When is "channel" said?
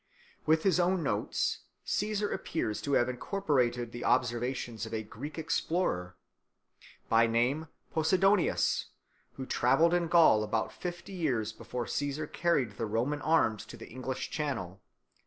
14.31-14.81